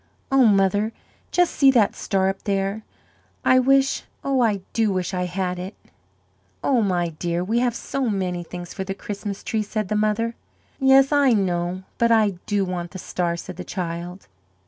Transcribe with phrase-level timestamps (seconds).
[0.31, 0.93] "Oh, mother,
[1.31, 2.81] just see that star up there!
[3.45, 5.75] I wish oh, I do wish I had it."
[6.63, 10.33] "Oh, my dear, we have so many things for the Christmas tree," said the mother.
[10.79, 14.25] "Yes, I know, but I do want the star," said the child.